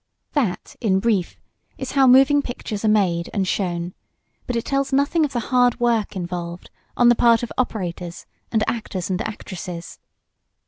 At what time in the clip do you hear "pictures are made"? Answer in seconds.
2.41-3.29